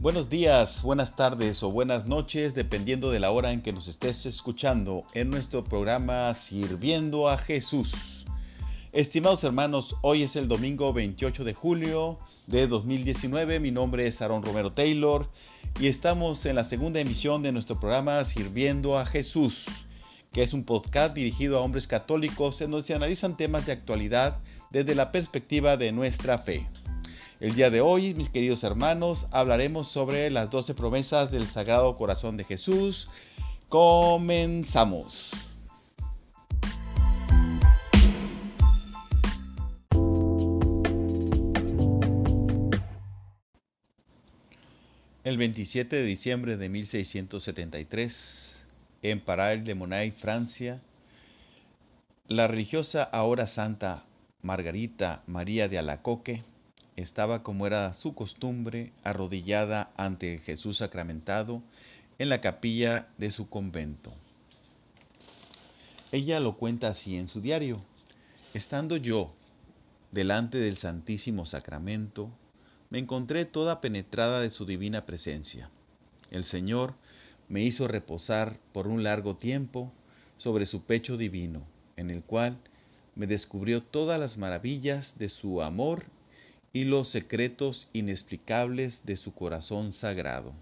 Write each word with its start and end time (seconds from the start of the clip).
Buenos 0.00 0.30
días, 0.30 0.84
buenas 0.84 1.16
tardes 1.16 1.60
o 1.64 1.72
buenas 1.72 2.06
noches, 2.06 2.54
dependiendo 2.54 3.10
de 3.10 3.18
la 3.18 3.32
hora 3.32 3.50
en 3.50 3.62
que 3.62 3.72
nos 3.72 3.88
estés 3.88 4.26
escuchando 4.26 5.02
en 5.12 5.28
nuestro 5.28 5.64
programa 5.64 6.32
Sirviendo 6.34 7.28
a 7.28 7.36
Jesús. 7.36 8.24
Estimados 8.92 9.42
hermanos, 9.42 9.96
hoy 10.02 10.22
es 10.22 10.36
el 10.36 10.46
domingo 10.46 10.92
28 10.92 11.42
de 11.42 11.52
julio 11.52 12.20
de 12.46 12.68
2019. 12.68 13.58
Mi 13.58 13.72
nombre 13.72 14.06
es 14.06 14.22
Aaron 14.22 14.44
Romero 14.44 14.72
Taylor 14.72 15.28
y 15.80 15.88
estamos 15.88 16.46
en 16.46 16.54
la 16.54 16.62
segunda 16.62 17.00
emisión 17.00 17.42
de 17.42 17.50
nuestro 17.50 17.80
programa 17.80 18.22
Sirviendo 18.22 19.00
a 19.00 19.04
Jesús, 19.04 19.66
que 20.32 20.44
es 20.44 20.52
un 20.52 20.62
podcast 20.62 21.12
dirigido 21.12 21.58
a 21.58 21.62
hombres 21.62 21.88
católicos 21.88 22.60
en 22.60 22.70
donde 22.70 22.86
se 22.86 22.94
analizan 22.94 23.36
temas 23.36 23.66
de 23.66 23.72
actualidad 23.72 24.38
desde 24.70 24.94
la 24.94 25.10
perspectiva 25.10 25.76
de 25.76 25.90
nuestra 25.90 26.38
fe. 26.38 26.68
El 27.40 27.54
día 27.54 27.70
de 27.70 27.80
hoy, 27.80 28.14
mis 28.14 28.30
queridos 28.30 28.64
hermanos, 28.64 29.28
hablaremos 29.30 29.86
sobre 29.86 30.28
las 30.28 30.50
doce 30.50 30.74
promesas 30.74 31.30
del 31.30 31.44
Sagrado 31.44 31.96
Corazón 31.96 32.36
de 32.36 32.42
Jesús. 32.42 33.08
Comenzamos. 33.68 35.30
El 45.22 45.38
27 45.38 45.94
de 45.94 46.02
diciembre 46.02 46.56
de 46.56 46.68
1673, 46.68 48.66
en 49.02 49.20
Paral 49.20 49.62
de 49.62 49.76
Monay, 49.76 50.10
Francia, 50.10 50.80
la 52.26 52.48
religiosa 52.48 53.04
ahora 53.04 53.46
santa 53.46 54.06
Margarita 54.42 55.22
María 55.28 55.68
de 55.68 55.78
Alacoque 55.78 56.42
estaba 57.02 57.44
como 57.44 57.66
era 57.66 57.94
su 57.94 58.14
costumbre, 58.14 58.92
arrodillada 59.04 59.92
ante 59.96 60.38
Jesús 60.38 60.78
sacramentado 60.78 61.62
en 62.18 62.28
la 62.28 62.40
capilla 62.40 63.06
de 63.18 63.30
su 63.30 63.48
convento. 63.48 64.12
Ella 66.10 66.40
lo 66.40 66.56
cuenta 66.56 66.88
así 66.88 67.16
en 67.16 67.28
su 67.28 67.40
diario. 67.40 67.80
Estando 68.52 68.96
yo 68.96 69.32
delante 70.10 70.58
del 70.58 70.76
Santísimo 70.76 71.46
Sacramento, 71.46 72.30
me 72.90 72.98
encontré 72.98 73.44
toda 73.44 73.80
penetrada 73.80 74.40
de 74.40 74.50
su 74.50 74.64
divina 74.64 75.06
presencia. 75.06 75.70
El 76.32 76.44
Señor 76.44 76.94
me 77.48 77.62
hizo 77.62 77.86
reposar 77.86 78.58
por 78.72 78.88
un 78.88 79.04
largo 79.04 79.36
tiempo 79.36 79.92
sobre 80.36 80.66
su 80.66 80.82
pecho 80.82 81.16
divino, 81.16 81.62
en 81.96 82.10
el 82.10 82.22
cual 82.24 82.58
me 83.14 83.28
descubrió 83.28 83.84
todas 83.84 84.18
las 84.18 84.36
maravillas 84.36 85.16
de 85.16 85.28
su 85.28 85.62
amor 85.62 86.06
y 86.72 86.84
los 86.84 87.08
secretos 87.08 87.88
inexplicables 87.92 89.04
de 89.04 89.16
su 89.16 89.34
corazón 89.34 89.92
sagrado. 89.92 90.52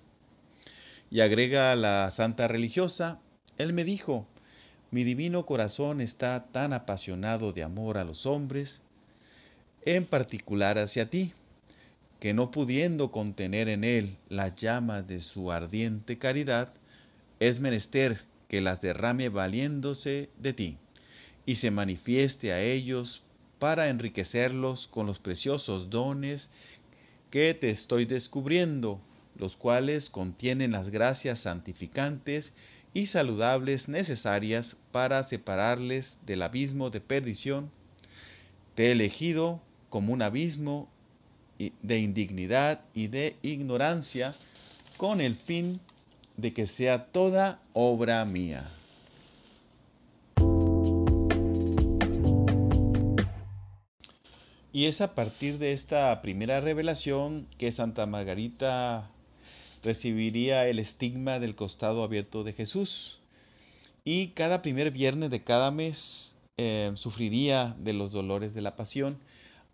Y 1.10 1.20
agrega 1.20 1.72
a 1.72 1.76
la 1.76 2.10
santa 2.10 2.48
religiosa, 2.48 3.20
él 3.58 3.72
me 3.72 3.84
dijo, 3.84 4.26
mi 4.90 5.04
divino 5.04 5.46
corazón 5.46 6.00
está 6.00 6.46
tan 6.52 6.72
apasionado 6.72 7.52
de 7.52 7.62
amor 7.62 7.98
a 7.98 8.04
los 8.04 8.26
hombres, 8.26 8.80
en 9.84 10.04
particular 10.04 10.78
hacia 10.78 11.10
ti, 11.10 11.32
que 12.20 12.34
no 12.34 12.50
pudiendo 12.50 13.10
contener 13.10 13.68
en 13.68 13.84
él 13.84 14.16
la 14.28 14.54
llama 14.54 15.02
de 15.02 15.20
su 15.20 15.52
ardiente 15.52 16.18
caridad, 16.18 16.72
es 17.40 17.60
menester 17.60 18.22
que 18.48 18.60
las 18.60 18.80
derrame 18.80 19.28
valiéndose 19.28 20.30
de 20.38 20.52
ti, 20.52 20.78
y 21.44 21.56
se 21.56 21.70
manifieste 21.70 22.52
a 22.52 22.62
ellos 22.62 23.22
para 23.58 23.88
enriquecerlos 23.88 24.86
con 24.86 25.06
los 25.06 25.18
preciosos 25.18 25.90
dones 25.90 26.48
que 27.30 27.54
te 27.54 27.70
estoy 27.70 28.04
descubriendo, 28.04 29.00
los 29.36 29.56
cuales 29.56 30.10
contienen 30.10 30.72
las 30.72 30.90
gracias 30.90 31.40
santificantes 31.40 32.52
y 32.94 33.06
saludables 33.06 33.88
necesarias 33.88 34.76
para 34.92 35.22
separarles 35.22 36.18
del 36.24 36.42
abismo 36.42 36.90
de 36.90 37.00
perdición. 37.00 37.70
Te 38.74 38.88
he 38.88 38.92
elegido 38.92 39.60
como 39.88 40.12
un 40.12 40.22
abismo 40.22 40.88
de 41.58 41.98
indignidad 41.98 42.80
y 42.94 43.08
de 43.08 43.36
ignorancia 43.42 44.34
con 44.96 45.20
el 45.20 45.36
fin 45.36 45.80
de 46.36 46.52
que 46.52 46.66
sea 46.66 47.06
toda 47.06 47.60
obra 47.72 48.24
mía. 48.24 48.75
Y 54.76 54.84
es 54.84 55.00
a 55.00 55.14
partir 55.14 55.56
de 55.56 55.72
esta 55.72 56.20
primera 56.20 56.60
revelación 56.60 57.46
que 57.56 57.72
Santa 57.72 58.04
Margarita 58.04 59.10
recibiría 59.82 60.68
el 60.68 60.78
estigma 60.80 61.38
del 61.38 61.54
costado 61.54 62.02
abierto 62.02 62.44
de 62.44 62.52
Jesús. 62.52 63.18
Y 64.04 64.32
cada 64.32 64.60
primer 64.60 64.90
viernes 64.90 65.30
de 65.30 65.42
cada 65.42 65.70
mes 65.70 66.36
eh, 66.58 66.92
sufriría 66.96 67.74
de 67.78 67.94
los 67.94 68.12
dolores 68.12 68.52
de 68.52 68.60
la 68.60 68.76
pasión 68.76 69.16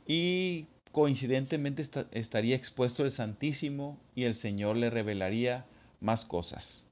y 0.07 0.67
coincidentemente 0.93 1.85
estaría 2.13 2.55
expuesto 2.55 3.03
el 3.03 3.11
Santísimo 3.11 3.99
y 4.15 4.23
el 4.23 4.37
Señor 4.37 4.77
le 4.77 4.89
revelaría 4.89 5.67
más 5.99 6.25
cosas. 6.25 6.87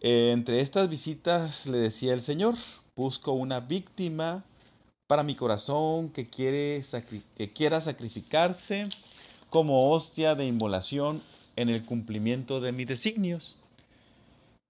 entre 0.00 0.62
estas 0.62 0.90
visitas 0.90 1.64
le 1.64 1.78
decía 1.78 2.12
el 2.12 2.22
Señor, 2.22 2.56
busco 2.96 3.30
una 3.34 3.60
víctima 3.60 4.44
para 5.08 5.24
mi 5.24 5.34
corazón 5.34 6.10
que, 6.10 6.28
quiere 6.28 6.82
que 7.36 7.52
quiera 7.52 7.80
sacrificarse 7.80 8.88
como 9.50 9.90
hostia 9.90 10.34
de 10.34 10.44
inmolación 10.44 11.22
en 11.56 11.70
el 11.70 11.84
cumplimiento 11.84 12.60
de 12.60 12.72
mis 12.72 12.86
designios. 12.86 13.56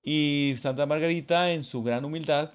Y 0.03 0.54
Santa 0.56 0.87
Margarita, 0.87 1.53
en 1.53 1.65
su 1.65 1.82
gran 1.82 2.04
humildad, 2.04 2.53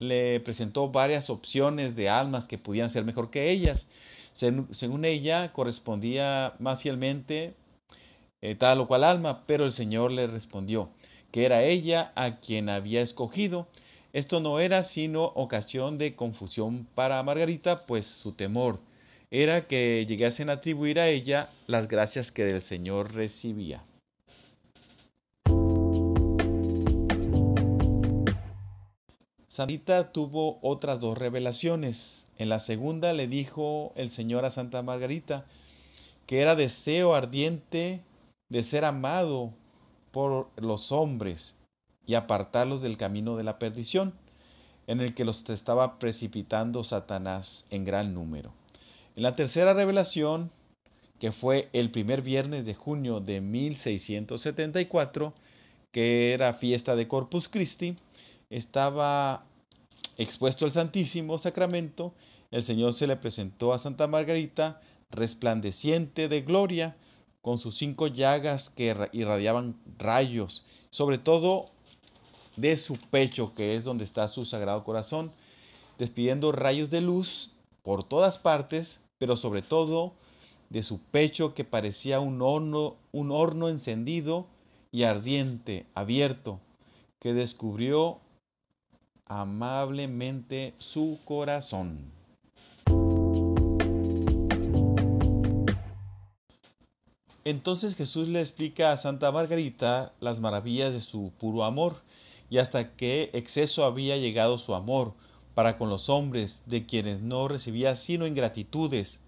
le 0.00 0.40
presentó 0.40 0.88
varias 0.88 1.30
opciones 1.30 1.94
de 1.94 2.08
almas 2.08 2.46
que 2.46 2.58
podían 2.58 2.90
ser 2.90 3.04
mejor 3.04 3.30
que 3.30 3.50
ellas. 3.50 3.86
Según 4.32 5.04
ella, 5.04 5.52
correspondía 5.52 6.54
más 6.58 6.80
fielmente 6.80 7.54
eh, 8.42 8.54
tal 8.54 8.80
o 8.80 8.88
cual 8.88 9.04
alma, 9.04 9.44
pero 9.46 9.66
el 9.66 9.72
Señor 9.72 10.10
le 10.10 10.26
respondió 10.26 10.88
que 11.32 11.44
era 11.44 11.64
ella 11.64 12.12
a 12.14 12.40
quien 12.40 12.70
había 12.70 13.02
escogido 13.02 13.68
esto 14.16 14.40
no 14.40 14.60
era 14.60 14.82
sino 14.82 15.24
ocasión 15.24 15.98
de 15.98 16.16
confusión 16.16 16.86
para 16.94 17.22
Margarita, 17.22 17.84
pues 17.84 18.06
su 18.06 18.32
temor 18.32 18.80
era 19.30 19.66
que 19.66 20.06
llegasen 20.08 20.48
a 20.48 20.54
atribuir 20.54 20.98
a 20.98 21.08
ella 21.08 21.50
las 21.66 21.86
gracias 21.86 22.32
que 22.32 22.46
del 22.46 22.62
Señor 22.62 23.12
recibía. 23.12 23.84
Santita 29.48 30.12
tuvo 30.12 30.60
otras 30.62 30.98
dos 30.98 31.18
revelaciones. 31.18 32.24
En 32.38 32.48
la 32.48 32.60
segunda 32.60 33.12
le 33.12 33.28
dijo 33.28 33.92
el 33.96 34.10
Señor 34.10 34.46
a 34.46 34.50
Santa 34.50 34.80
Margarita 34.80 35.44
que 36.24 36.40
era 36.40 36.56
deseo 36.56 37.14
ardiente 37.14 38.00
de 38.48 38.62
ser 38.62 38.86
amado 38.86 39.52
por 40.10 40.48
los 40.56 40.90
hombres 40.90 41.54
y 42.06 42.14
apartarlos 42.14 42.82
del 42.82 42.96
camino 42.96 43.36
de 43.36 43.44
la 43.44 43.58
perdición, 43.58 44.14
en 44.86 45.00
el 45.00 45.14
que 45.14 45.24
los 45.24 45.48
estaba 45.50 45.98
precipitando 45.98 46.84
Satanás 46.84 47.66
en 47.70 47.84
gran 47.84 48.14
número. 48.14 48.52
En 49.16 49.22
la 49.22 49.34
tercera 49.34 49.74
revelación, 49.74 50.50
que 51.18 51.32
fue 51.32 51.68
el 51.72 51.90
primer 51.90 52.22
viernes 52.22 52.64
de 52.66 52.74
junio 52.74 53.20
de 53.20 53.40
1674, 53.40 55.32
que 55.90 56.32
era 56.32 56.52
fiesta 56.54 56.94
de 56.94 57.08
Corpus 57.08 57.48
Christi, 57.48 57.96
estaba 58.50 59.44
expuesto 60.18 60.66
el 60.66 60.72
Santísimo 60.72 61.38
Sacramento, 61.38 62.14
el 62.50 62.62
Señor 62.62 62.92
se 62.92 63.06
le 63.06 63.16
presentó 63.16 63.72
a 63.72 63.78
Santa 63.78 64.06
Margarita, 64.06 64.80
resplandeciente 65.10 66.28
de 66.28 66.42
gloria, 66.42 66.96
con 67.42 67.58
sus 67.58 67.76
cinco 67.76 68.08
llagas 68.08 68.70
que 68.70 68.94
irradiaban 69.12 69.76
rayos, 69.98 70.66
sobre 70.90 71.18
todo 71.18 71.70
de 72.56 72.76
su 72.76 72.96
pecho, 72.96 73.54
que 73.54 73.76
es 73.76 73.84
donde 73.84 74.04
está 74.04 74.28
su 74.28 74.44
sagrado 74.44 74.84
corazón, 74.84 75.32
despidiendo 75.98 76.52
rayos 76.52 76.90
de 76.90 77.00
luz 77.00 77.50
por 77.82 78.04
todas 78.04 78.38
partes, 78.38 79.00
pero 79.18 79.36
sobre 79.36 79.62
todo 79.62 80.12
de 80.70 80.82
su 80.82 80.98
pecho 80.98 81.54
que 81.54 81.64
parecía 81.64 82.20
un 82.20 82.42
horno, 82.42 82.96
un 83.12 83.30
horno 83.30 83.68
encendido 83.68 84.46
y 84.90 85.04
ardiente, 85.04 85.86
abierto, 85.94 86.60
que 87.20 87.32
descubrió 87.32 88.18
amablemente 89.26 90.74
su 90.78 91.18
corazón. 91.24 92.12
Entonces 97.44 97.94
Jesús 97.94 98.26
le 98.26 98.40
explica 98.40 98.90
a 98.90 98.96
Santa 98.96 99.30
Margarita 99.30 100.12
las 100.18 100.40
maravillas 100.40 100.92
de 100.92 101.00
su 101.00 101.32
puro 101.38 101.62
amor 101.62 102.02
y 102.50 102.58
hasta 102.58 102.94
qué 102.96 103.30
exceso 103.32 103.84
había 103.84 104.16
llegado 104.16 104.58
su 104.58 104.74
amor 104.74 105.14
para 105.54 105.78
con 105.78 105.88
los 105.88 106.08
hombres, 106.08 106.62
de 106.66 106.84
quienes 106.84 107.22
no 107.22 107.48
recibía 107.48 107.96
sino 107.96 108.26
ingratitudes. 108.26 109.20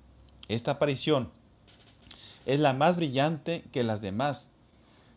Esta 0.48 0.72
aparición 0.72 1.30
es 2.46 2.60
la 2.60 2.72
más 2.72 2.96
brillante 2.96 3.64
que 3.72 3.82
las 3.82 4.00
demás, 4.00 4.48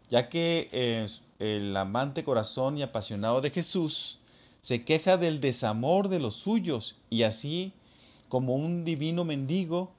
ya 0.10 0.30
que 0.30 1.08
el 1.40 1.76
amante 1.78 2.24
corazón 2.24 2.78
y 2.78 2.84
apasionado 2.84 3.42
de 3.42 3.50
Jesús 3.50 4.20
se 4.62 4.86
queja 4.86 5.18
del 5.18 5.42
desamor 5.42 6.08
de 6.08 6.20
los 6.20 6.36
suyos 6.36 6.98
y 7.10 7.24
así 7.24 7.74
como 8.30 8.56
un 8.56 8.86
divino 8.86 9.26
mendigo 9.26 9.92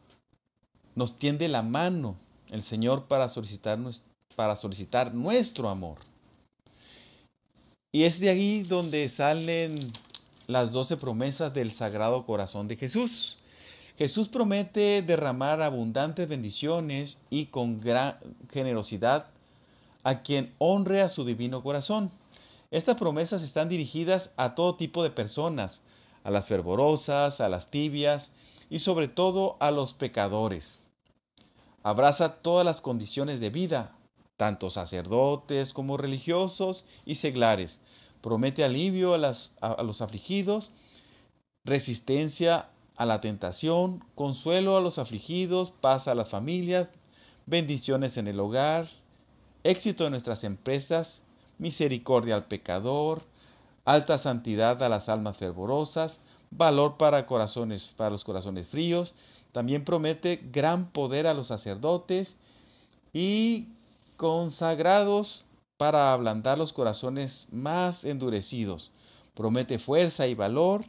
nos 0.95 1.19
tiende 1.19 1.49
la 1.49 1.63
mano 1.63 2.17
el 2.51 2.63
Señor 2.63 3.07
para 3.07 3.29
solicitar, 3.29 3.79
para 4.37 4.57
solicitar 4.57 5.15
nuestro 5.15 5.69
amor. 5.69 6.12
Y 7.95 8.05
es 8.05 8.21
de 8.21 8.31
ahí 8.31 8.63
donde 8.63 9.07
salen 9.11 9.93
las 10.47 10.73
doce 10.73 10.97
promesas 10.97 11.53
del 11.53 11.73
Sagrado 11.73 12.25
Corazón 12.25 12.67
de 12.67 12.77
Jesús. 12.77 13.37
Jesús 13.99 14.31
promete 14.31 15.03
derramar 15.03 15.61
abundantes 15.61 16.27
bendiciones 16.27 17.19
y 17.29 17.47
con 17.47 17.81
gran 17.81 18.17
generosidad 18.51 19.27
a 20.05 20.23
quien 20.23 20.55
honre 20.57 21.03
a 21.03 21.11
su 21.11 21.27
divino 21.27 21.63
corazón. 21.63 22.11
Estas 22.71 22.97
promesas 22.97 23.43
están 23.43 23.69
dirigidas 23.69 24.31
a 24.39 24.55
todo 24.55 24.77
tipo 24.77 25.03
de 25.03 25.11
personas, 25.11 25.83
a 26.25 26.31
las 26.31 26.47
fervorosas, 26.47 27.43
a 27.43 27.51
las 27.51 27.71
tibias 27.71 28.33
y 28.71 28.79
sobre 28.79 29.09
todo 29.09 29.59
a 29.61 29.71
los 29.71 29.93
pecadores. 29.93 30.81
Abraza 31.83 32.37
todas 32.37 32.65
las 32.65 32.81
condiciones 32.81 33.39
de 33.39 33.51
vida, 33.51 33.93
tanto 34.37 34.71
sacerdotes 34.71 35.73
como 35.73 35.97
religiosos 35.97 36.85
y 37.05 37.17
seglares. 37.17 37.81
Promete 38.21 38.65
alivio 38.65 39.15
a, 39.15 39.19
los 39.19 40.03
afligidos, 40.03 40.71
resistencia 41.65 42.71
a 42.97 43.07
la 43.07 43.21
tentación, 43.21 44.05
consuelo 44.15 44.77
a 44.77 44.81
los 44.81 44.99
afligidos, 44.99 45.71
paz 45.71 46.09
a 46.09 46.15
las 46.15 46.29
familias, 46.29 46.89
bendiciones 47.47 48.17
en 48.17 48.29
el 48.29 48.39
hogar, 48.39 48.89
éxito 49.65 50.05
en 50.05 50.13
nuestras 50.13 50.45
empresas, 50.45 51.23
misericordia 51.59 52.35
al 52.35 52.45
pecador, 52.45 53.23
alta 53.85 54.19
santidad 54.19 54.83
a 54.83 54.89
las 54.89 55.09
almas 55.09 55.37
fervorosas, 55.37 56.21
valor 56.51 56.97
para 56.97 57.27
corazones 57.27 57.95
para 57.97 58.11
los 58.11 58.25
corazones 58.25 58.69
fríos, 58.69 59.15
también 59.53 59.85
promete 59.85 60.41
gran 60.53 60.91
poder 60.91 61.27
a 61.27 61.35
los 61.35 61.49
sacerdotes 61.49 62.37
y 63.13 63.69
consagrados 64.23 65.45
para 65.77 66.13
ablandar 66.13 66.57
los 66.57 66.73
corazones 66.73 67.49
más 67.51 68.05
endurecidos. 68.05 68.93
Promete 69.35 69.81
fuerza 69.81 70.29
y 70.29 70.35
valor 70.35 70.85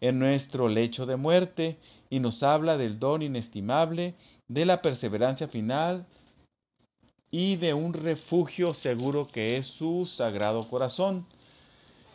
en 0.00 0.18
nuestro 0.18 0.66
lecho 0.66 1.04
de 1.04 1.16
muerte 1.16 1.76
y 2.08 2.20
nos 2.20 2.42
habla 2.42 2.78
del 2.78 2.98
don 2.98 3.20
inestimable, 3.20 4.14
de 4.48 4.64
la 4.64 4.80
perseverancia 4.80 5.46
final 5.46 6.06
y 7.30 7.56
de 7.56 7.74
un 7.74 7.92
refugio 7.92 8.72
seguro 8.72 9.28
que 9.28 9.58
es 9.58 9.66
su 9.66 10.06
sagrado 10.06 10.66
corazón 10.70 11.26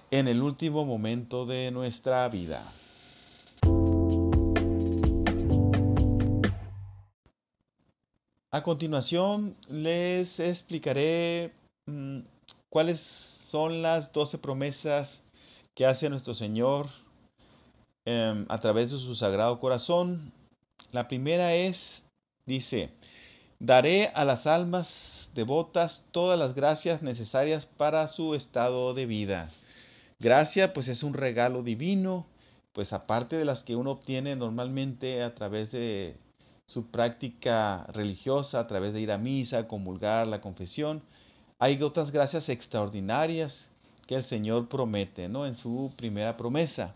en 0.10 0.28
el 0.28 0.42
último 0.42 0.84
momento 0.84 1.46
de 1.46 1.70
nuestra 1.70 2.28
vida. 2.28 2.74
A 8.56 8.64
continuación 8.64 9.58
les 9.68 10.40
explicaré 10.40 11.52
mm, 11.88 12.20
cuáles 12.70 13.02
son 13.02 13.82
las 13.82 14.14
doce 14.14 14.38
promesas 14.38 15.22
que 15.76 15.86
hace 15.86 16.10
nuestro 16.10 16.34
Señor 16.34 16.88
em, 18.08 18.46
a 18.48 18.62
través 18.62 18.92
de 18.92 18.98
su 18.98 19.14
sagrado 19.14 19.60
corazón. 19.60 20.32
La 20.94 21.10
primera 21.10 21.54
es, 21.54 22.06
dice, 22.48 22.92
daré 23.60 24.08
a 24.16 24.24
las 24.24 24.48
almas 24.48 25.30
devotas 25.36 26.06
todas 26.12 26.40
las 26.40 26.56
gracias 26.56 27.02
necesarias 27.02 27.66
para 27.66 28.08
su 28.08 28.36
estado 28.36 28.94
de 28.94 29.06
vida. 29.06 29.50
Gracia 30.18 30.74
pues 30.74 30.88
es 30.88 31.04
un 31.04 31.14
regalo 31.14 31.62
divino, 31.62 32.26
pues 32.72 32.94
aparte 32.94 33.36
de 33.36 33.44
las 33.44 33.66
que 33.66 33.76
uno 33.76 33.92
obtiene 33.92 34.38
normalmente 34.38 35.24
a 35.24 35.36
través 35.36 35.74
de 35.74 36.16
su 36.68 36.88
práctica 36.88 37.86
religiosa 37.94 38.60
a 38.60 38.68
través 38.68 38.94
de 38.94 39.02
ir 39.02 39.12
a 39.12 39.18
misa, 39.18 39.68
comulgar, 39.68 40.28
la 40.28 40.42
confesión. 40.42 41.02
Hay 41.60 41.82
otras 41.82 42.12
gracias 42.12 42.50
extraordinarias 42.50 43.70
que 44.08 44.16
el 44.16 44.24
Señor 44.24 44.68
promete, 44.68 45.30
¿no? 45.30 45.46
En 45.46 45.56
su 45.56 45.94
primera 45.96 46.38
promesa. 46.38 46.96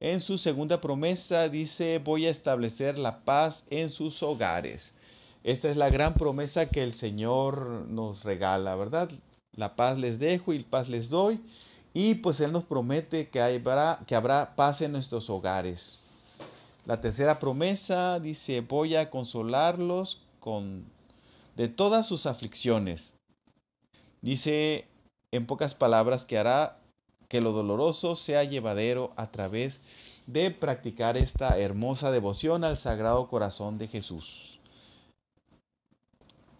En 0.00 0.20
su 0.20 0.38
segunda 0.38 0.80
promesa 0.80 1.48
dice, 1.48 1.98
voy 1.98 2.26
a 2.26 2.30
establecer 2.30 2.98
la 2.98 3.24
paz 3.24 3.64
en 3.70 3.90
sus 3.90 4.22
hogares. 4.22 4.94
Esta 5.42 5.70
es 5.70 5.76
la 5.76 5.90
gran 5.90 6.14
promesa 6.14 6.66
que 6.66 6.82
el 6.82 6.92
Señor 6.92 7.86
nos 7.88 8.22
regala, 8.22 8.76
¿verdad? 8.76 9.10
La 9.56 9.74
paz 9.74 9.98
les 9.98 10.18
dejo 10.18 10.52
y 10.52 10.62
paz 10.62 10.88
les 10.88 11.08
doy. 11.08 11.40
Y 11.94 12.16
pues 12.16 12.40
Él 12.40 12.52
nos 12.52 12.64
promete 12.64 13.28
que 13.28 13.62
que 14.06 14.14
habrá 14.14 14.54
paz 14.54 14.80
en 14.82 14.92
nuestros 14.92 15.28
hogares. 15.30 16.00
La 16.88 17.02
tercera 17.02 17.38
promesa 17.38 18.18
dice, 18.18 18.62
voy 18.62 18.96
a 18.96 19.10
consolarlos 19.10 20.22
con 20.40 20.86
de 21.54 21.68
todas 21.68 22.06
sus 22.06 22.24
aflicciones. 22.24 23.12
Dice 24.22 24.86
en 25.30 25.44
pocas 25.44 25.74
palabras 25.74 26.24
que 26.24 26.38
hará 26.38 26.78
que 27.28 27.42
lo 27.42 27.52
doloroso 27.52 28.16
sea 28.16 28.42
llevadero 28.44 29.12
a 29.16 29.30
través 29.30 29.82
de 30.26 30.50
practicar 30.50 31.18
esta 31.18 31.58
hermosa 31.58 32.10
devoción 32.10 32.64
al 32.64 32.78
Sagrado 32.78 33.28
Corazón 33.28 33.76
de 33.76 33.88
Jesús. 33.88 34.58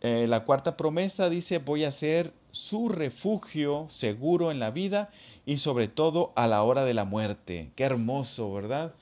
Eh, 0.03 0.27
la 0.29 0.45
cuarta 0.45 0.77
promesa 0.77 1.31
dice, 1.31 1.57
voy 1.57 1.85
a 1.85 1.91
ser 1.91 2.35
su 2.51 2.91
refugio 2.91 3.87
seguro 3.89 4.51
en 4.51 4.61
la 4.61 4.73
vida 4.73 5.11
y 5.47 5.57
sobre 5.57 5.89
todo 5.89 6.35
a 6.37 6.47
la 6.49 6.63
hora 6.65 6.85
de 6.85 6.93
la 6.93 7.07
muerte. 7.07 7.73
Qué 7.77 7.85
hermoso, 7.85 8.53
¿verdad? 8.53 8.93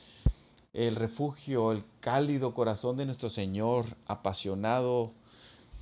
El 0.77 0.95
refugio, 0.95 1.73
el 1.73 1.85
cálido 2.01 2.53
corazón 2.53 2.99
de 2.99 3.07
nuestro 3.07 3.31
Señor, 3.31 3.97
apasionado 4.07 5.13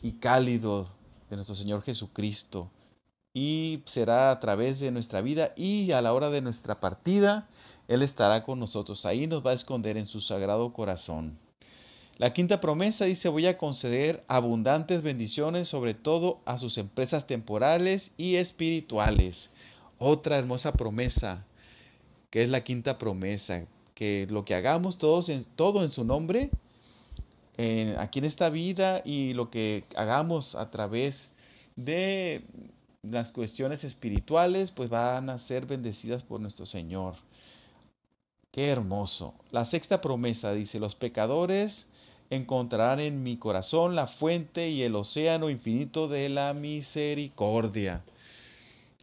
y 0.02 0.12
cálido 0.12 0.87
de 1.29 1.35
nuestro 1.35 1.56
Señor 1.56 1.82
Jesucristo. 1.82 2.70
Y 3.35 3.82
será 3.87 4.31
a 4.31 4.38
través 4.38 4.79
de 4.79 4.93
nuestra 4.93 5.20
vida 5.20 5.52
y 5.56 5.91
a 5.91 6.00
la 6.00 6.14
hora 6.14 6.31
de 6.31 6.41
nuestra 6.41 6.79
partida, 6.79 7.49
Él 7.88 8.02
estará 8.02 8.44
con 8.44 8.61
nosotros. 8.61 9.05
Ahí 9.05 9.26
nos 9.26 9.44
va 9.44 9.50
a 9.50 9.55
esconder 9.55 9.96
en 9.96 10.06
su 10.06 10.20
sagrado 10.20 10.72
corazón. 10.72 11.39
La 12.17 12.32
quinta 12.32 12.60
promesa 12.60 13.06
dice, 13.06 13.29
voy 13.29 13.48
a 13.48 13.58
conceder 13.58 14.22
abundantes 14.29 15.03
bendiciones 15.03 15.67
sobre 15.67 15.94
todo 15.94 16.39
a 16.44 16.58
sus 16.58 16.79
empresas 16.79 17.27
temporales 17.27 18.13
y 18.17 18.36
espirituales. 18.36 19.51
Otra 19.98 20.39
hermosa 20.39 20.72
promesa, 20.72 21.44
que 22.31 22.44
es 22.44 22.48
la 22.48 22.63
quinta 22.63 22.96
promesa 22.96 23.67
que 23.94 24.27
lo 24.29 24.44
que 24.44 24.55
hagamos 24.55 24.98
todos 24.98 25.29
en, 25.29 25.44
todo 25.44 25.84
en 25.84 25.91
su 25.91 26.05
nombre, 26.05 26.51
aquí 27.98 28.19
en 28.19 28.24
esta 28.24 28.51
vida 28.51 29.03
y 29.05 29.32
lo 29.34 29.51
que 29.51 29.84
hagamos 29.94 30.55
a 30.56 30.70
través 30.70 31.31
de 31.77 32.43
las 33.03 33.32
cuestiones 33.32 33.84
espirituales, 33.84 34.70
pues 34.70 34.91
van 34.91 35.31
a 35.31 35.39
ser 35.39 35.67
bendecidas 35.67 36.22
por 36.22 36.41
nuestro 36.41 36.67
Señor. 36.67 37.17
Qué 38.51 38.69
hermoso. 38.69 39.34
La 39.51 39.65
sexta 39.65 40.01
promesa 40.01 40.53
dice, 40.53 40.79
los 40.79 40.94
pecadores 40.94 41.86
encontrarán 42.31 43.01
en 43.01 43.22
mi 43.22 43.36
corazón 43.36 43.94
la 43.94 44.06
fuente 44.06 44.70
y 44.70 44.82
el 44.82 44.94
océano 44.94 45.51
infinito 45.51 46.08
de 46.08 46.29
la 46.29 46.55
misericordia. 46.55 48.03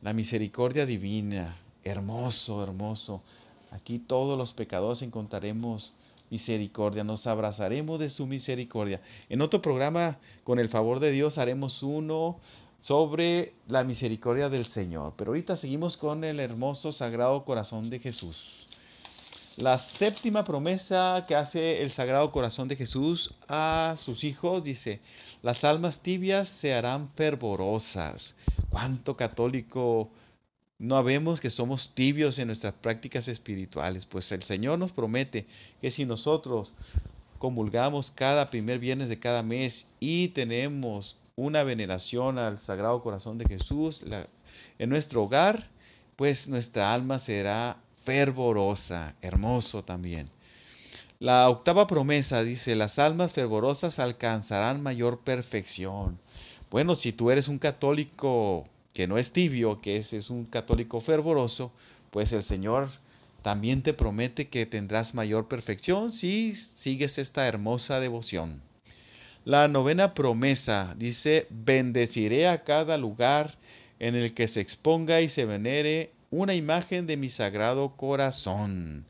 La 0.02 0.14
misericordia 0.14 0.86
divina. 0.86 1.58
Hermoso, 1.84 2.64
hermoso. 2.64 3.24
Aquí 3.72 4.00
todos 4.00 4.38
los 4.38 4.54
pecadores 4.54 5.02
encontraremos 5.02 5.94
misericordia, 6.30 7.04
nos 7.04 7.26
abrazaremos 7.26 8.00
de 8.00 8.10
su 8.10 8.28
misericordia. 8.28 9.02
En 9.30 9.42
otro 9.42 9.62
programa, 9.62 10.18
con 10.44 10.60
el 10.60 10.70
favor 10.70 11.00
de 11.00 11.12
Dios, 11.12 11.38
haremos 11.38 11.82
uno 11.82 12.40
sobre 12.82 13.54
la 13.68 13.84
misericordia 13.84 14.50
del 14.50 14.66
Señor. 14.66 15.14
Pero 15.18 15.32
ahorita 15.32 15.56
seguimos 15.56 15.98
con 15.98 16.24
el 16.24 16.40
hermoso 16.40 16.92
Sagrado 16.92 17.44
Corazón 17.46 17.90
de 17.90 18.00
Jesús. 18.00 18.68
La 19.58 19.78
séptima 19.78 20.44
promesa 20.46 21.26
que 21.28 21.36
hace 21.36 21.82
el 21.82 21.92
Sagrado 21.92 22.32
Corazón 22.32 22.68
de 22.68 22.78
Jesús 22.78 23.34
a 23.48 23.96
sus 23.98 24.24
hijos 24.24 24.64
dice, 24.64 25.02
las 25.44 25.64
almas 25.64 26.00
tibias 26.00 26.50
se 26.50 26.74
harán 26.74 27.10
fervorosas. 27.16 28.36
¿Cuánto 28.70 29.18
católico 29.18 30.10
no 30.82 31.04
vemos 31.04 31.40
que 31.40 31.52
somos 31.52 31.92
tibios 31.94 32.40
en 32.40 32.48
nuestras 32.48 32.74
prácticas 32.74 33.28
espirituales, 33.28 34.08
pues 34.08 34.32
el 34.32 34.42
Señor 34.42 34.80
nos 34.80 34.92
promete 34.92 35.46
que 35.80 35.92
si 35.92 36.06
nosotros 36.06 36.74
comulgamos 37.38 38.10
cada 38.10 38.50
primer 38.50 38.80
viernes 38.80 39.08
de 39.08 39.20
cada 39.20 39.44
mes 39.44 39.86
y 40.00 40.30
tenemos 40.30 41.18
una 41.36 41.62
veneración 41.62 42.40
al 42.40 42.58
Sagrado 42.58 43.04
Corazón 43.04 43.38
de 43.38 43.46
Jesús 43.46 44.04
en 44.80 44.90
nuestro 44.90 45.22
hogar, 45.22 45.70
pues 46.16 46.48
nuestra 46.48 46.92
alma 46.92 47.20
será 47.20 47.78
fervorosa, 48.04 49.14
hermoso 49.22 49.84
también. 49.84 50.30
La 51.20 51.48
octava 51.48 51.86
promesa 51.86 52.42
dice, 52.42 52.74
las 52.74 52.98
almas 52.98 53.32
fervorosas 53.32 54.00
alcanzarán 54.00 54.82
mayor 54.82 55.20
perfección. 55.20 56.18
Bueno, 56.72 56.96
si 56.96 57.14
tú 57.14 57.30
eres 57.30 57.48
un 57.48 57.60
católico 57.60 58.66
que 58.94 59.08
no 59.08 59.18
es 59.18 59.32
tibio, 59.32 59.82
que 59.82 59.98
es, 59.98 60.14
es 60.14 60.30
un 60.30 60.46
católico 60.46 61.02
fervoroso, 61.02 61.72
pues 62.12 62.34
el 62.34 62.44
Señor 62.44 62.90
también 63.42 63.82
te 63.82 63.94
promete 63.94 64.50
que 64.50 64.66
tendrás 64.66 65.14
mayor 65.14 65.48
perfección 65.48 66.12
si 66.12 66.56
sigues 66.76 67.18
esta 67.18 67.48
hermosa 67.48 68.00
devoción. 68.00 68.62
La 69.44 69.68
novena 69.68 70.14
promesa 70.14 70.94
dice, 70.98 71.48
bendeciré 71.50 72.48
a 72.48 72.64
cada 72.64 72.98
lugar 72.98 73.58
en 74.00 74.16
el 74.16 74.34
que 74.34 74.48
se 74.48 74.62
exponga 74.62 75.22
y 75.22 75.30
se 75.30 75.46
venere 75.46 76.12
una 76.30 76.54
imagen 76.54 77.08
de 77.08 77.18
mi 77.18 77.30
sagrado 77.30 77.96
corazón. 77.96 79.06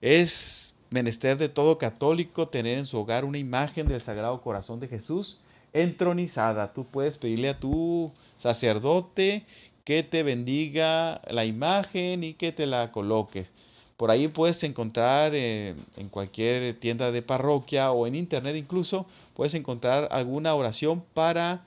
Es 0.00 0.74
menester 0.90 1.38
de 1.38 1.48
todo 1.48 1.78
católico 1.78 2.48
tener 2.48 2.78
en 2.78 2.86
su 2.86 2.98
hogar 2.98 3.24
una 3.24 3.38
imagen 3.38 3.86
del 3.86 4.00
sagrado 4.00 4.40
corazón 4.42 4.80
de 4.80 4.88
Jesús 4.88 5.38
entronizada. 5.72 6.72
Tú 6.72 6.84
puedes 6.84 7.18
pedirle 7.18 7.50
a 7.50 7.58
tu 7.58 8.12
sacerdote 8.38 9.44
que 9.84 10.02
te 10.02 10.22
bendiga 10.22 11.20
la 11.28 11.44
imagen 11.44 12.24
y 12.24 12.34
que 12.34 12.52
te 12.52 12.66
la 12.66 12.92
coloques. 12.92 13.48
Por 13.96 14.10
ahí 14.10 14.28
puedes 14.28 14.62
encontrar 14.64 15.32
eh, 15.34 15.74
en 15.96 16.08
cualquier 16.08 16.74
tienda 16.80 17.12
de 17.12 17.22
parroquia 17.22 17.92
o 17.92 18.06
en 18.06 18.14
internet 18.14 18.56
incluso, 18.56 19.06
puedes 19.34 19.54
encontrar 19.54 20.08
alguna 20.10 20.54
oración 20.54 21.04
para 21.14 21.62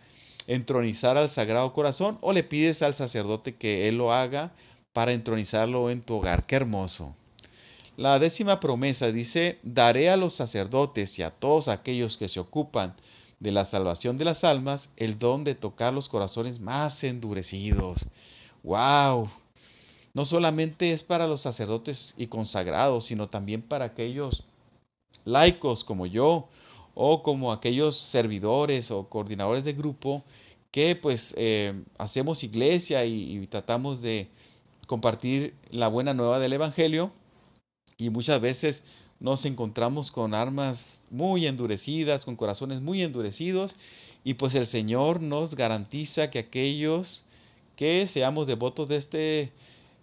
entronizar 0.47 1.17
al 1.17 1.29
Sagrado 1.29 1.71
Corazón 1.73 2.17
o 2.21 2.33
le 2.33 2.43
pides 2.43 2.81
al 2.81 2.93
sacerdote 2.93 3.55
que 3.55 3.87
él 3.87 3.97
lo 3.97 4.13
haga 4.13 4.51
para 4.93 5.13
entronizarlo 5.13 5.89
en 5.89 6.01
tu 6.01 6.15
hogar. 6.15 6.45
Qué 6.45 6.55
hermoso. 6.55 7.15
La 7.97 8.19
décima 8.19 8.59
promesa 8.59 9.11
dice, 9.11 9.59
daré 9.63 10.09
a 10.09 10.17
los 10.17 10.33
sacerdotes 10.33 11.17
y 11.17 11.23
a 11.23 11.31
todos 11.31 11.69
aquellos 11.69 12.17
que 12.17 12.27
se 12.27 12.41
ocupan 12.41 12.95
de 13.39 13.51
la 13.51 13.65
salvación 13.65 14.17
de 14.17 14.25
las 14.25 14.43
almas 14.43 14.89
el 14.97 15.19
don 15.19 15.43
de 15.43 15.55
tocar 15.55 15.93
los 15.93 16.09
corazones 16.09 16.59
más 16.59 17.03
endurecidos. 17.03 18.05
¡Wow! 18.63 19.29
No 20.13 20.25
solamente 20.25 20.93
es 20.93 21.03
para 21.03 21.27
los 21.27 21.41
sacerdotes 21.41 22.13
y 22.17 22.27
consagrados, 22.27 23.05
sino 23.05 23.27
también 23.27 23.61
para 23.61 23.85
aquellos 23.85 24.43
laicos 25.25 25.83
como 25.83 26.05
yo 26.05 26.47
o 26.93 27.21
como 27.23 27.51
aquellos 27.51 27.97
servidores 27.97 28.91
o 28.91 29.09
coordinadores 29.09 29.65
de 29.65 29.73
grupo 29.73 30.23
que 30.71 30.95
pues 30.95 31.33
eh, 31.37 31.83
hacemos 31.97 32.43
iglesia 32.43 33.05
y 33.05 33.45
tratamos 33.47 34.01
de 34.01 34.29
compartir 34.87 35.53
la 35.69 35.87
buena 35.87 36.13
nueva 36.13 36.39
del 36.39 36.53
Evangelio 36.53 37.11
y 37.97 38.09
muchas 38.09 38.41
veces 38.41 38.83
nos 39.19 39.45
encontramos 39.45 40.11
con 40.11 40.33
armas 40.33 40.79
muy 41.15 41.47
endurecidas, 41.47 42.25
con 42.25 42.35
corazones 42.35 42.81
muy 42.81 43.01
endurecidos, 43.01 43.73
y 44.23 44.35
pues 44.35 44.55
el 44.55 44.67
Señor 44.67 45.21
nos 45.21 45.55
garantiza 45.55 46.29
que 46.29 46.39
aquellos 46.39 47.23
que 47.75 48.07
seamos 48.07 48.47
devotos 48.47 48.89
de 48.89 48.97
este 48.97 49.51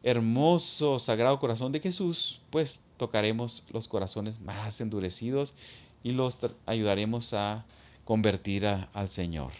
hermoso 0.03 0.99
sagrado 0.99 1.39
corazón 1.39 1.73
de 1.73 1.81
Jesús, 1.81 2.41
pues 2.51 2.79
tocaremos 2.97 3.65
los 3.73 3.89
corazones 3.89 4.41
más 4.41 4.81
endurecidos 4.81 5.55
y 6.03 6.13
los 6.13 6.37
ayudaremos 6.67 7.33
a 7.35 7.65
convertir 8.05 8.67
al 8.67 9.09
Señor. 9.09 9.53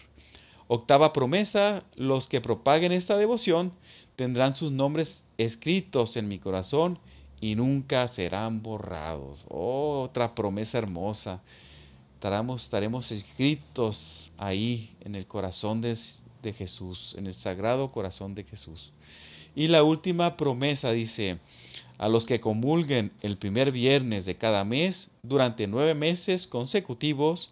Octava 0.67 1.13
promesa, 1.13 1.83
los 1.95 2.27
que 2.27 2.41
propaguen 2.41 2.91
esta 2.91 3.17
devoción 3.17 3.73
tendrán 4.15 4.55
sus 4.55 4.71
nombres 4.71 5.23
escritos 5.37 6.15
en 6.17 6.27
mi 6.27 6.39
corazón 6.39 6.99
y 7.43 7.55
nunca 7.55 8.07
serán 8.07 8.63
borrados. 8.63 9.43
Oh, 9.49 10.03
otra 10.03 10.33
promesa 10.33 10.77
hermosa. 10.77 11.41
Estaremos, 12.13 13.11
escritos 13.11 14.31
ahí 14.37 14.95
en 15.01 15.15
el 15.15 15.27
corazón 15.27 15.81
de, 15.81 15.97
de 16.41 16.53
Jesús, 16.53 17.13
en 17.17 17.27
el 17.27 17.33
sagrado 17.33 17.89
corazón 17.89 18.33
de 18.33 18.45
Jesús. 18.45 18.93
Y 19.57 19.67
la 19.67 19.83
última 19.83 20.37
promesa 20.37 20.93
dice, 20.93 21.39
a 21.97 22.07
los 22.07 22.25
que 22.25 22.39
comulguen 22.39 23.11
el 23.19 23.37
primer 23.37 23.73
viernes 23.73 24.23
de 24.23 24.35
cada 24.35 24.63
mes 24.63 25.09
durante 25.21 25.67
nueve 25.67 25.95
meses 25.95 26.47
consecutivos, 26.47 27.51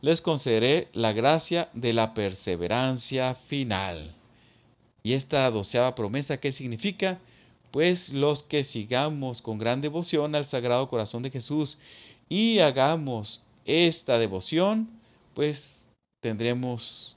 les 0.00 0.20
concederé 0.20 0.88
la 0.94 1.12
gracia 1.12 1.68
de 1.74 1.92
la 1.92 2.12
perseverancia 2.12 3.36
final. 3.46 4.16
Y 5.04 5.12
esta 5.12 5.48
doceava 5.52 5.94
promesa, 5.94 6.38
¿qué 6.38 6.50
significa? 6.50 7.20
Pues 7.70 8.10
los 8.10 8.42
que 8.42 8.64
sigamos 8.64 9.42
con 9.42 9.58
gran 9.58 9.80
devoción 9.80 10.34
al 10.34 10.46
Sagrado 10.46 10.88
Corazón 10.88 11.22
de 11.22 11.30
Jesús 11.30 11.78
y 12.28 12.58
hagamos 12.60 13.42
esta 13.64 14.18
devoción, 14.18 14.88
pues 15.34 15.82
tendremos 16.20 17.16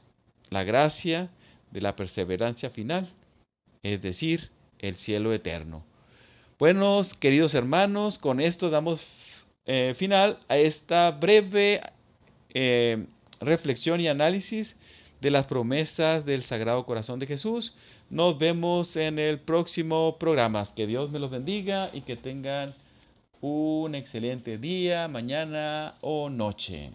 la 0.50 0.63
gracia 0.63 1.29
de 1.72 1.81
la 1.81 1.96
perseverancia 1.96 2.70
final, 2.70 3.10
es 3.84 4.01
decir, 4.01 4.50
el 4.79 4.96
cielo 4.96 5.34
eterno. 5.34 5.84
Buenos, 6.60 7.13
queridos 7.13 7.55
hermanos, 7.55 8.17
con 8.17 8.39
esto 8.39 8.70
damos 8.70 9.01
eh, 9.65 9.93
final 9.96 10.39
a 10.48 10.58
esta 10.58 11.12
breve 11.12 11.81
eh, 12.53 13.05
reflexión 13.39 14.01
y 14.01 14.08
análisis 14.08 14.75
de 15.22 15.32
las 15.32 15.46
promesas 15.46 16.25
del 16.25 16.44
Sagrado 16.44 16.86
Corazón 16.86 17.20
de 17.20 17.28
Jesús. 17.28 17.75
Nos 18.10 18.38
vemos 18.38 18.96
en 18.96 19.20
el 19.20 19.40
próximo 19.40 20.18
programa. 20.20 20.63
Que 20.75 20.88
Dios 20.88 21.12
me 21.12 21.20
los 21.20 21.32
bendiga 21.32 21.90
y 21.94 22.01
que 22.01 22.18
tengan 22.18 22.75
un 23.40 23.96
excelente 23.96 24.58
día, 24.58 25.08
mañana 25.08 25.96
o 26.01 26.30
noche. 26.30 26.92